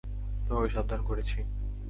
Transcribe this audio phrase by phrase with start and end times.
[0.47, 1.37] তোমাকে সাবধান করেছি।